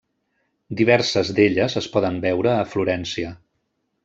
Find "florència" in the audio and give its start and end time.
2.75-3.37